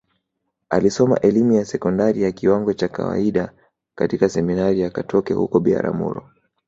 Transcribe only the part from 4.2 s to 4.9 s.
Seminari ya